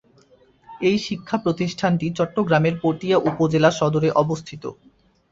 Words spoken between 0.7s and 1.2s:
এই